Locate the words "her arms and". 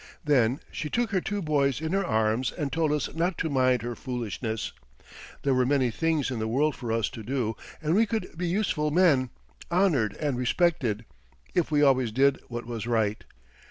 1.93-2.73